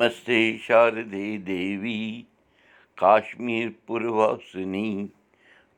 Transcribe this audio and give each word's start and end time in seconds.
नमस्ते 0.00 0.58
शारदे 0.58 1.38
देवी 1.38 2.26
काश्मीरपुरवासिनी 2.98 5.06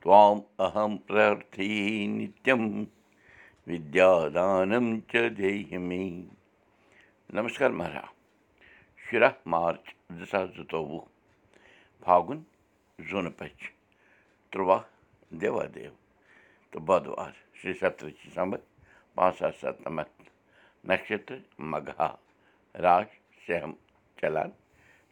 त्वाम् 0.03 0.41
अहं 0.61 0.97
प्रार्थये 1.07 2.07
नित्यं 2.07 2.87
विद्यादानं 3.67 5.01
च 5.01 5.31
देहि 5.39 5.79
मे 5.79 6.27
नमस्कार 7.35 7.73
महाराज। 7.73 9.07
शिरा 9.07 9.35
मार्च 9.47 9.95
दशाशतोवु 10.13 11.01
फागुन 12.03 12.45
जोनपच 13.01 13.71
त्रुवा 14.53 14.85
देवादेव। 15.33 15.93
तो 16.73 16.81
बुधवार 16.81 17.35
श्री 17.63 17.75
सत्रह 17.75 18.11
सितंबर 18.11 18.59
पाँच 19.17 19.35
सात 19.35 19.55
सात 19.55 20.07
नक्षत्र 20.85 21.43
मघा 21.61 22.19
राज 22.75 23.07
सहम 23.47 23.75
چلان 24.21 24.51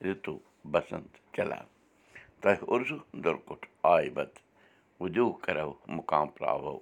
رِتوٗ 0.05 0.39
بسنت 0.73 1.13
چلان 1.37 1.67
تۄہہِ 2.41 2.59
اُرزوٗ 2.71 3.03
آے 3.93 4.09
بت 4.17 4.33
وُدوٗ 5.01 5.31
کَرو 5.45 5.73
مُقام 5.97 6.29
پرٛاوو 6.37 6.77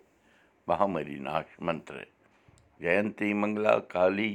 مہامری 0.69 1.19
ناش 1.27 1.49
منترٕ 1.67 2.09
جینتی 2.83 3.33
منگلا 3.41 3.75
کالی 3.93 4.33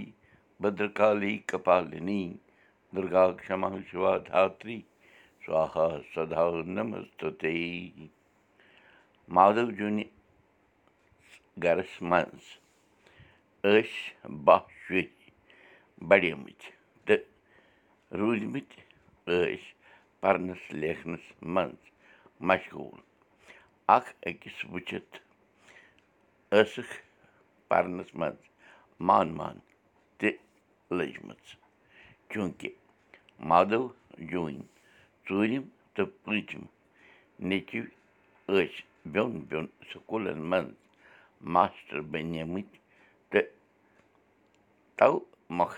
بدرکالی 0.62 1.34
کپالِنی 1.50 2.24
دُرگا 2.96 3.26
کما 3.46 3.70
شِوا 3.90 4.14
دھاتری 4.28 4.80
سوہا 5.46 5.88
سدا 6.14 6.44
نمستُتے 6.76 7.54
مادو 9.36 9.66
جوٗنہِ 9.78 10.04
گرس 11.64 12.02
منٛز 12.10 12.46
ٲسۍ 13.64 14.36
باہ 14.46 14.64
شُرۍ 14.82 15.08
بڑیمٕتۍ 16.10 16.79
روٗدۍمٕتۍ 18.18 18.82
ٲسۍ 19.28 19.58
پرنس 20.22 20.62
لیکھنس 20.82 21.26
منٛز 21.54 21.82
مشغوٗل 22.50 23.02
اکھ 23.96 24.10
أکِس 24.30 24.58
وٕچھِتھ 24.72 25.18
ٲسٕکھ 26.52 26.96
پرنس 27.70 28.16
منٛز 28.20 28.42
مان 29.08 29.28
مان 29.38 29.58
تہِ 30.20 30.30
لٔجمٕژ 30.98 31.46
چوٗنٛکہِ 32.30 32.70
مادو 33.50 33.82
جوٗنۍ 34.30 34.62
ژوٗرِم 35.28 35.64
تہٕ 35.94 36.08
پوٗنٛژِم 36.24 36.64
نیٚچِو 37.50 37.82
ٲسۍ 38.48 38.82
بیوٚن 39.12 39.40
بیوٚن 39.50 39.68
سکوٗلن 39.92 40.40
منٛز 40.50 40.74
ماسٹر 41.54 42.02
بنیمٕتۍ 42.12 42.78
تہٕ 43.32 43.48
تو 44.98 45.20
مۄکھ 45.58 45.78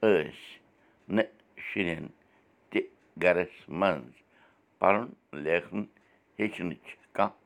ٲسۍ 0.00 0.61
نہٕ 1.08 1.30
شُرٮ۪ن 1.66 2.06
تہِ 2.70 2.80
گرس 3.22 3.54
منٛز 3.80 4.12
پرُن 4.78 5.06
لیکھُن 5.44 5.82
ہیٚچھنٕچ 6.38 6.86
کانٛہہ 7.16 7.38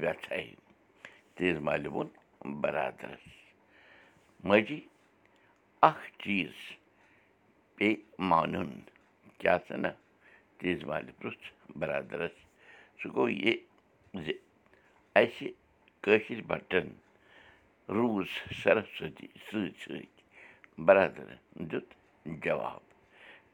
وٮ۪ژھَے 0.00 0.42
تیز 1.36 1.56
مالہِ 1.66 1.86
ووٚن 1.92 2.08
برادرس 2.60 3.24
ماجی 4.48 4.80
اکھ 5.88 6.06
چیٖز 6.22 6.56
پیٚیہِ 7.76 7.96
مانُن 8.28 8.70
کیٛاہ 9.38 9.58
سا 9.66 9.76
نہ 9.82 9.90
تیز 10.58 10.78
مالہِ 10.88 11.10
پرُٛژھ 11.18 11.44
برادرس 11.80 12.36
سُہ 12.98 13.08
گوٚو 13.14 13.28
یہِ 13.28 13.54
زِ 14.24 14.26
اَسہِ 15.20 15.48
کٲشِر 16.02 16.40
بٹن 16.50 16.86
روٗز 17.96 18.28
سرسوتی 18.62 19.26
سۭتۍ 19.46 19.78
سۭتۍ 19.82 20.82
برادرن 20.86 21.38
دیُت 21.70 21.88
جواب 22.44 22.82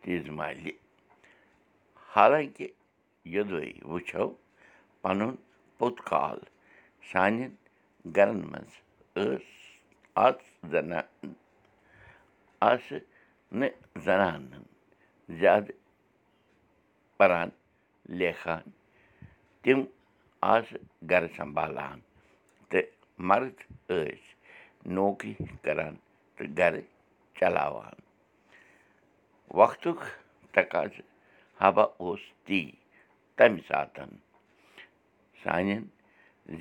تیز 0.02 0.28
مالہِ 0.36 0.72
حالانٛکہِ 2.12 2.66
یوٚدوے 3.34 3.70
وٕچھو 3.90 4.26
پنُن 5.02 5.32
پوٚت 5.78 5.96
کال 6.08 6.38
سانٮ۪ن 7.10 7.52
گرن 8.16 8.40
منٛز 8.50 8.72
ٲس 9.16 9.46
آز 10.24 10.36
زنان 10.72 11.32
آسہٕ 12.70 13.04
نہٕ 13.58 13.74
زنانن 14.04 14.62
زیادٕ 15.40 15.76
پران 17.18 17.48
لیکھان 18.18 18.64
تِم 19.62 19.80
آسہٕ 20.54 20.82
گرٕ 21.10 21.28
سنٛبالان 21.36 21.98
تہٕ 22.70 22.88
مرد 23.28 23.56
ٲسۍ 23.88 24.34
نوکری 24.96 25.34
کران 25.64 25.94
تہٕ 26.36 26.48
گرٕ 26.58 26.80
چلاوان 27.38 27.96
وقتُک 29.58 30.00
تقاضہٕ 30.54 31.06
حبا 31.60 31.84
اوس 32.02 32.20
تی 32.46 32.60
تمہِ 33.36 33.60
ساتن 33.68 34.10
سانٮ۪ن 35.42 35.82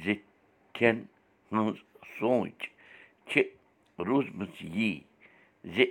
زِٹھٮ۪ن 0.03 0.97
ہٕنٛز 1.51 1.77
سونٛچ 2.17 2.59
چھِ 3.29 3.41
روٗزمٕژ 4.07 4.55
یی 4.75 4.91
زِ 5.73 5.85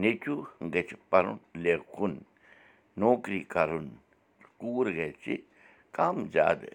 نیٚچوٗ 0.00 0.40
گژھِ 0.74 0.94
پرُن 1.10 1.36
لیکھُن 1.64 2.14
نوکری 3.00 3.42
کرُن 3.54 3.88
کوٗر 4.60 4.86
گژھِ 4.98 5.36
کم 5.96 6.16
زیادٕ 6.34 6.74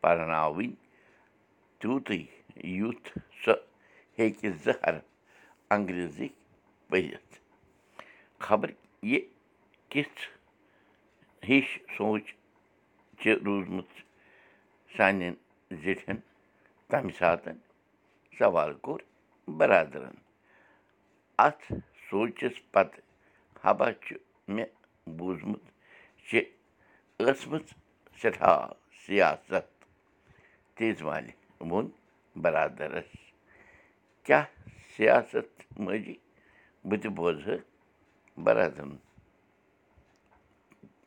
پرناوٕنۍ 0.00 0.70
تیوٗتٕے 1.78 2.18
یُتھ 2.78 3.08
سۄ 3.42 3.54
ہیٚکہِ 4.18 4.48
زٕہر 4.64 4.96
انگریزی 5.74 6.28
پٔرِتھ 6.88 7.34
خبر 8.46 8.70
کِژھ 9.02 10.20
ہِش 11.48 11.68
سونٛچ 11.96 12.26
چھِ 13.20 13.32
روٗزمٕژ 13.44 13.90
سانٮ۪ن 14.96 15.34
زِٹھٮ۪ن 15.82 16.18
تمہِ 16.88 17.12
ساتن 17.18 17.56
سوال 18.38 18.72
کوٚر 18.84 19.00
برادرن۔ 19.58 20.16
اتھ 21.46 21.64
سونٛچس 22.08 22.56
پتہٕ 22.72 23.02
حبا 23.62 23.88
چھُ 24.04 24.16
مےٚ 24.54 24.72
بوٗزمُت 25.16 25.64
چھِ 26.26 26.40
ٲسمٕژ 27.24 27.66
سٮ۪ٹھاہ 28.20 28.60
سِیاست۔ 29.06 29.68
مالہِ 31.06 31.32
ووٚن 31.60 31.86
برادرس 32.42 33.10
کیٛاہ 34.26 34.44
سِیاست 34.96 35.50
مٲجی؟ 35.84 36.16
بہٕ 36.88 37.00
تہِ 37.02 37.08
بوزٕ 37.16 37.69
برادرن 38.38 38.96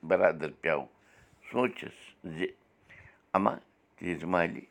برادر 0.10 0.52
پیوٚو 0.62 0.86
سونٛچس 1.52 1.98
زِ 2.38 2.46
اما 3.36 3.54
تیز 3.98 4.24
مالہِ 4.32 4.62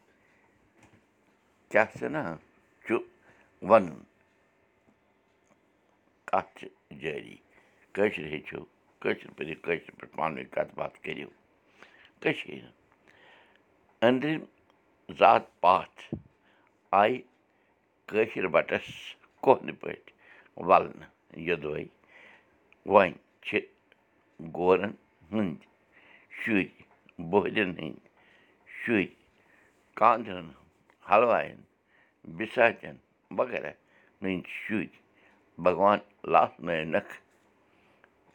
کیٛاہ 1.71 1.99
سنا 1.99 2.23
چھُ 2.85 2.97
وَنُن 3.69 4.01
کَتھ 6.31 6.51
چھِ 6.59 6.69
جٲری 7.01 7.37
کٲشِر 7.95 8.25
ہیٚچھِو 8.33 8.65
کٲشِر 9.01 9.31
پٲٹھۍ 9.37 9.55
کٲشِر 9.65 9.91
پٲٹھۍ 9.99 10.17
پانہٕ 10.17 10.39
ؤنۍ 10.39 10.51
کَتھ 10.55 10.75
باتھ 10.79 10.97
کٔرِو 11.05 11.29
کٔشیٖر 12.21 12.65
أنٛدرِم 14.07 14.43
ذات 15.19 15.45
پاتھ 15.61 16.15
آیہِ 17.01 17.21
کٲشِر 18.09 18.47
بَٹَس 18.55 18.89
کۄہنہٕ 19.43 19.81
پٲٹھۍ 19.81 20.13
وَلنہٕ 20.69 21.11
یوٚدوے 21.49 21.85
وۄنۍ 22.91 23.13
چھِ 23.47 23.59
گورَن 24.57 24.93
ہٕنٛدۍ 25.31 25.67
شُرۍ 26.39 26.69
بۄہرٮ۪ن 27.31 27.71
ہٕنٛدۍ 27.79 28.09
شُرۍ 28.79 29.09
کانٛدرَن 29.99 30.49
حلوایَن 31.11 31.61
بِساژٮ۪ن 32.37 32.97
وغیرہ 33.39 33.73
ہٕنٛدۍ 34.23 34.51
شُرۍ 34.61 34.91
بھگوان 35.65 35.99
لالنٲنَکھ 36.33 37.13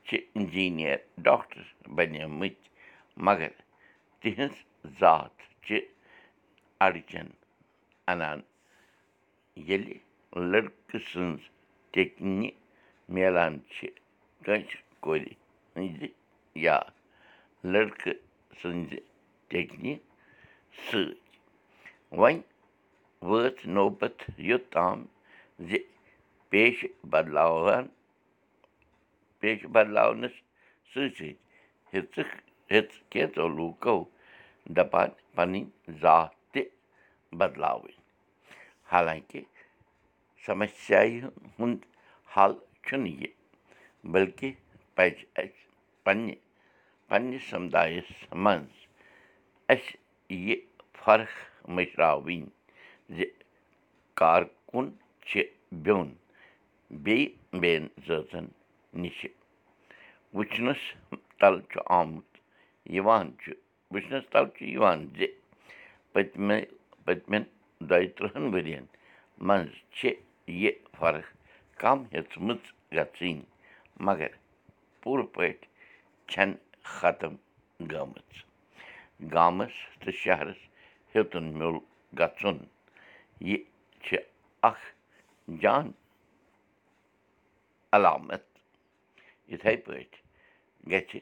چھِ 0.06 0.18
اِنجیٖنِیَر 0.36 0.98
ڈاکٹر 1.28 1.62
بنیمٕتۍ 1.96 2.70
مگر 3.26 3.52
تِہٕنٛز 4.22 4.56
ذات 5.00 5.36
چھِ 5.66 5.80
اَڑچَن 6.86 7.28
اَنان 8.12 8.40
ییٚلہِ 9.68 9.98
لٔڑکہٕ 10.52 11.02
سٕنٛز 11.10 11.42
ٹیٚکنہِ 11.92 12.50
میلان 13.16 13.54
چھِ 13.74 13.88
کٲنٛسہِ 14.44 14.78
کورِ 15.04 15.24
ہٕنٛزِ 15.76 16.08
یا 16.66 16.78
لٔڑکہٕ 17.72 18.20
سٕنٛزِ 18.60 18.92
ٹیٚکنہِ 19.50 19.94
سۭتۍ 20.86 21.16
وۄنۍ 22.20 22.42
وٲژ 23.30 23.56
نوبت 23.78 24.18
یوٚتام 24.50 24.98
زِ 25.68 25.70
پیشہٕ 26.50 26.94
بدلاوان 27.12 27.86
پیشہٕ 29.40 29.72
بدلاونَس 29.76 30.36
سۭتۍ 30.92 31.10
سۭتۍ 31.14 31.34
ہیٚژٕکھ 31.94 32.36
ہیٚژ 32.72 32.90
کینٛژو 33.12 33.48
لوٗکو 33.58 33.96
دَپان 34.76 35.10
پَنٕنۍ 35.36 35.64
ذات 36.02 36.32
تہِ 36.52 36.62
بدلاوٕنۍ 37.40 37.96
حالانٛکہِ 38.92 39.42
سمسیاہہِ 40.46 41.16
ہُنٛد 41.60 41.82
حل 42.34 42.54
چھُنہٕ 42.86 43.16
یہِ 43.22 43.37
بٔلکہِ 44.12 44.52
پَزِ 44.96 45.16
اَسہِ 45.42 45.66
پنٛنہِ 46.04 46.36
پنٛنِس 47.10 47.44
سَمدایَس 47.50 48.10
منٛز 48.44 48.76
اَسہِ 49.74 49.96
یہِ 50.46 50.56
فرق 51.04 51.32
مٔشراوٕنۍ 51.76 52.42
زِ 53.16 53.26
کارکُن 54.20 54.86
چھِ 55.28 55.42
بیوٚن 55.84 56.10
بیٚیہِ 57.04 57.60
بیٚیَن 57.62 57.88
زٲژَن 58.08 58.46
نِشہِ 59.02 59.30
وٕچھنَس 60.36 60.82
تَل 61.40 61.56
چھُ 61.72 61.80
آمُت 62.00 62.30
یِوان 62.96 63.28
چھُ 63.42 63.52
وٕچھنَس 63.92 64.26
تَل 64.32 64.46
چھُ 64.56 64.62
یِوان 64.76 65.00
زِ 65.18 65.26
پٔتمہِ 66.14 66.60
پٔتمٮ۪ن 67.06 67.44
دۄیہِ 67.90 68.08
تٕرٛہَن 68.16 68.46
ؤرِیَن 68.54 68.86
منٛز 69.48 69.74
چھِ 69.96 70.10
یہِ 70.62 70.72
فرق 70.98 71.26
کَم 71.82 71.98
ہیٚژمٕژ 72.14 72.62
گژھٕنۍ 72.96 73.42
مگر 74.06 74.28
پوٗرٕ 75.02 75.28
پٲٹھۍ 75.34 75.68
چھَنہٕ 76.32 76.60
ختم 76.84 77.34
گٔمٕژ۔ 77.92 78.36
گامَس 79.34 79.76
تہٕ 80.00 80.16
شہرَس 80.24 80.62
ہیوٚتُن 81.16 81.46
میوٚل 81.58 81.78
گژھُن 82.20 82.58
یہِ 83.48 83.58
چھِ 84.04 84.18
اَکھ 84.70 84.86
جان 85.62 85.92
علامت۔ 87.96 88.44
یِتھَے 89.52 89.76
پٲٹھۍ 89.86 90.20
گژھِ 90.92 91.20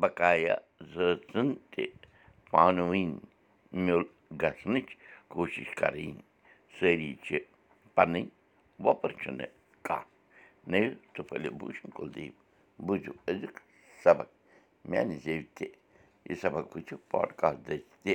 بقایا 0.00 0.56
زٲژَن 0.94 1.48
تہِ 1.70 1.84
پانہٕ 2.50 2.88
ؤنۍ 2.90 3.18
میوٚل 3.84 4.04
گژھنٕچ 4.42 4.88
کوٗشِش 5.32 5.68
کَرٕنۍ۔ 5.80 6.18
سٲری 6.76 7.14
چھِ 7.24 7.38
پَنٕنۍ 7.94 8.24
وۄپَر 8.84 9.10
چھُنہٕ 9.20 9.50
کانٛہہ 9.86 10.09
تہٕ 10.70 11.24
پھٔلِو 11.28 11.50
بوٗشن 11.60 11.90
کُلدیپ 11.96 12.34
بوٗزِو 12.86 13.12
أزیُک 13.28 13.56
سبق 14.04 14.28
میٛانہِ 14.90 15.16
زیٚوِ 15.24 15.44
تہِ 15.56 15.66
یہِ 16.28 16.36
سبق 16.42 16.64
وٕچھِو 16.76 16.96
پاڈکاسٹ 17.10 17.60
تہِ 18.04 18.14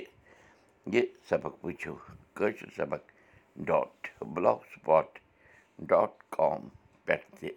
یہِ 0.93 1.01
سبق 1.29 1.53
وٕچھِو 1.65 1.93
کٲشِر 2.37 2.69
سبق 2.77 3.03
dot 3.67 4.07
blog 4.33 4.59
spot 4.71 5.09
dot 5.89 6.11
com 6.35 6.61
پٮ۪ٹھ 7.05 7.27
تہِ 7.39 7.49